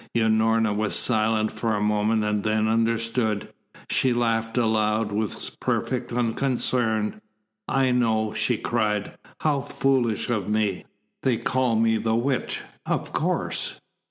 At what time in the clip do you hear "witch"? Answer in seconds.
12.15-12.63